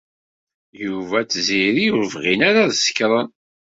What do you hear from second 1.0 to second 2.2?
d Tiziri ur